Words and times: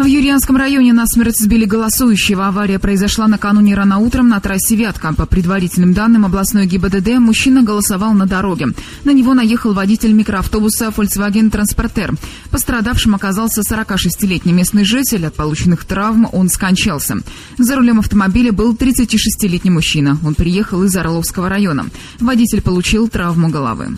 В 0.00 0.06
Юрьянском 0.06 0.56
районе 0.56 0.94
насмерть 0.94 1.38
сбили 1.38 1.66
голосующего. 1.66 2.48
Авария 2.48 2.78
произошла 2.78 3.28
накануне 3.28 3.74
рано 3.74 3.98
утром 3.98 4.30
на 4.30 4.40
трассе 4.40 4.74
Вятка. 4.74 5.12
По 5.12 5.26
предварительным 5.26 5.92
данным 5.92 6.24
областной 6.24 6.64
ГИБДД, 6.64 7.18
мужчина 7.18 7.62
голосовал 7.62 8.14
на 8.14 8.24
дороге. 8.24 8.68
На 9.04 9.10
него 9.10 9.34
наехал 9.34 9.74
водитель 9.74 10.14
микроавтобуса 10.14 10.86
Volkswagen 10.86 11.50
Transporter. 11.50 12.18
Пострадавшим 12.50 13.14
оказался 13.14 13.60
46-летний 13.60 14.54
местный 14.54 14.84
житель. 14.84 15.26
От 15.26 15.34
полученных 15.34 15.84
травм 15.84 16.26
он 16.32 16.48
скончался. 16.48 17.18
За 17.58 17.76
рулем 17.76 17.98
автомобиля 17.98 18.52
был 18.52 18.72
36-летний 18.72 19.70
мужчина. 19.70 20.16
Он 20.24 20.34
приехал 20.34 20.82
из 20.82 20.96
Орловского 20.96 21.50
района. 21.50 21.84
Водитель 22.20 22.62
получил 22.62 23.08
травму 23.08 23.50
головы. 23.50 23.88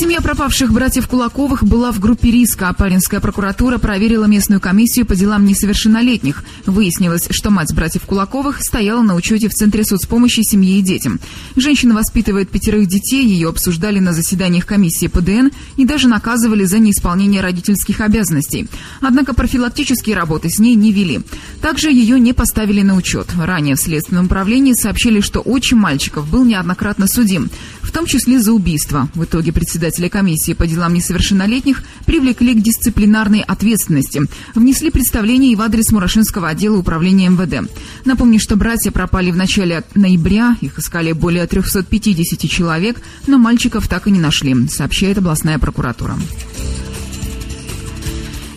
Семья 0.00 0.22
пропавших 0.22 0.72
братьев 0.72 1.08
Кулаковых 1.08 1.62
была 1.62 1.92
в 1.92 2.00
группе 2.00 2.30
риска. 2.30 2.70
Апаринская 2.70 3.20
прокуратура 3.20 3.76
проверила 3.76 4.24
местную 4.24 4.58
комиссию 4.58 5.04
по 5.04 5.14
делам 5.14 5.44
несовершеннолетних. 5.44 6.42
Выяснилось, 6.64 7.28
что 7.30 7.50
мать 7.50 7.74
братьев 7.74 8.06
Кулаковых 8.06 8.62
стояла 8.62 9.02
на 9.02 9.14
учете 9.14 9.50
в 9.50 9.52
Центре 9.52 9.84
соцпомощи 9.84 10.40
семье 10.40 10.78
и 10.78 10.80
детям. 10.80 11.20
Женщина 11.54 11.94
воспитывает 11.94 12.48
пятерых 12.48 12.88
детей, 12.88 13.26
ее 13.26 13.50
обсуждали 13.50 13.98
на 13.98 14.14
заседаниях 14.14 14.64
комиссии 14.64 15.06
ПДН 15.06 15.48
и 15.76 15.84
даже 15.84 16.08
наказывали 16.08 16.64
за 16.64 16.78
неисполнение 16.78 17.42
родительских 17.42 18.00
обязанностей. 18.00 18.68
Однако 19.02 19.34
профилактические 19.34 20.16
работы 20.16 20.48
с 20.48 20.58
ней 20.58 20.76
не 20.76 20.92
вели. 20.92 21.20
Также 21.60 21.90
ее 21.90 22.18
не 22.18 22.32
поставили 22.32 22.80
на 22.80 22.96
учет. 22.96 23.26
Ранее 23.38 23.76
в 23.76 23.80
Следственном 23.80 24.26
управлении 24.26 24.72
сообщили, 24.72 25.20
что 25.20 25.40
отчим 25.40 25.76
мальчиков 25.76 26.26
был 26.26 26.46
неоднократно 26.46 27.06
судим, 27.06 27.50
в 27.82 27.92
том 27.92 28.06
числе 28.06 28.40
за 28.40 28.54
убийство. 28.54 29.10
В 29.14 29.24
итоге 29.24 29.52
председатель 29.52 29.89
председателя 29.90 30.08
комиссии 30.08 30.52
по 30.52 30.68
делам 30.68 30.94
несовершеннолетних 30.94 31.82
привлекли 32.06 32.54
к 32.54 32.62
дисциплинарной 32.62 33.40
ответственности. 33.40 34.22
Внесли 34.54 34.90
представление 34.90 35.52
и 35.52 35.56
в 35.56 35.62
адрес 35.62 35.90
Мурашинского 35.90 36.48
отдела 36.48 36.76
управления 36.76 37.28
МВД. 37.28 37.68
Напомню, 38.04 38.38
что 38.38 38.54
братья 38.54 38.92
пропали 38.92 39.32
в 39.32 39.36
начале 39.36 39.82
ноября. 39.96 40.56
Их 40.60 40.78
искали 40.78 41.10
более 41.10 41.46
350 41.46 42.48
человек, 42.48 43.02
но 43.26 43.36
мальчиков 43.38 43.88
так 43.88 44.06
и 44.06 44.12
не 44.12 44.20
нашли, 44.20 44.68
сообщает 44.68 45.18
областная 45.18 45.58
прокуратура. 45.58 46.14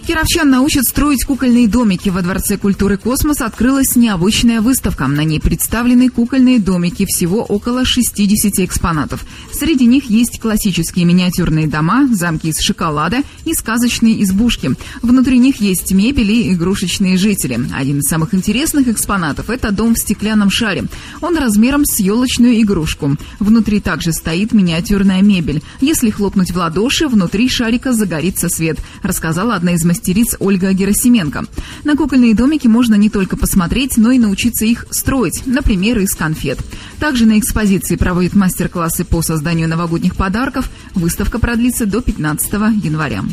Кировчан 0.05 0.49
научат 0.49 0.83
строить 0.83 1.23
кукольные 1.23 1.69
домики. 1.69 2.09
Во 2.09 2.21
Дворце 2.21 2.57
культуры 2.57 2.97
«Космос» 2.97 3.39
открылась 3.39 3.95
необычная 3.95 4.59
выставка. 4.59 5.07
На 5.07 5.23
ней 5.23 5.39
представлены 5.39 6.09
кукольные 6.09 6.59
домики, 6.59 7.05
всего 7.07 7.41
около 7.41 7.85
60 7.85 8.59
экспонатов. 8.59 9.25
Среди 9.53 9.85
них 9.85 10.09
есть 10.09 10.41
классические 10.41 11.05
миниатюрные 11.05 11.67
дома, 11.67 12.09
замки 12.11 12.49
из 12.49 12.59
шоколада 12.59 13.19
и 13.45 13.53
сказочные 13.53 14.21
избушки. 14.23 14.71
Внутри 15.01 15.37
них 15.37 15.61
есть 15.61 15.93
мебель 15.93 16.31
и 16.31 16.53
игрушечные 16.53 17.15
жители. 17.15 17.57
Один 17.73 17.99
из 17.99 18.09
самых 18.09 18.33
интересных 18.33 18.89
экспонатов– 18.89 19.49
это 19.51 19.71
дом 19.71 19.95
в 19.95 19.99
стеклянном 19.99 20.49
шаре. 20.49 20.83
Он 21.21 21.37
размером 21.37 21.85
с 21.85 21.99
елочную 22.01 22.59
игрушку. 22.61 23.15
Внутри 23.39 23.79
также 23.79 24.11
стоит 24.11 24.51
миниатюрная 24.51 25.21
мебель. 25.21 25.63
Если 25.79 26.09
хлопнуть 26.09 26.51
в 26.51 26.57
ладоши, 26.57 27.07
внутри 27.07 27.47
шарика 27.47 27.93
загорится 27.93 28.49
свет, 28.49 28.79
рассказала 29.01 29.55
одна 29.55 29.75
из 29.75 29.92
мастериц 29.93 30.35
Ольга 30.39 30.73
Герасименко. 30.73 31.45
На 31.83 31.95
кукольные 31.95 32.33
домики 32.33 32.65
можно 32.65 32.95
не 32.95 33.11
только 33.11 33.37
посмотреть, 33.37 33.95
но 33.97 34.11
и 34.11 34.17
научиться 34.17 34.65
их 34.65 34.87
строить, 34.89 35.43
например, 35.45 35.99
из 35.99 36.15
конфет. 36.15 36.57
Также 36.99 37.27
на 37.27 37.37
экспозиции 37.37 37.95
проводят 37.95 38.33
мастер-классы 38.33 39.05
по 39.05 39.21
созданию 39.21 39.69
новогодних 39.69 40.15
подарков. 40.15 40.67
Выставка 40.95 41.37
продлится 41.37 41.85
до 41.85 42.01
15 42.01 42.53
января. 42.83 43.23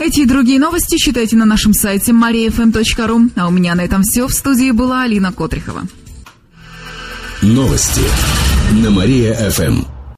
Эти 0.00 0.20
и 0.20 0.26
другие 0.26 0.58
новости 0.58 0.96
читайте 0.98 1.36
на 1.36 1.44
нашем 1.44 1.72
сайте 1.72 2.10
mariafm.ru. 2.10 3.30
А 3.36 3.46
у 3.46 3.50
меня 3.52 3.76
на 3.76 3.82
этом 3.82 4.02
все. 4.02 4.26
В 4.26 4.32
студии 4.32 4.72
была 4.72 5.04
Алина 5.04 5.32
Котрихова. 5.32 5.84
Новости 7.40 8.02
на 8.82 8.90
Мария-ФМ. 8.90 9.95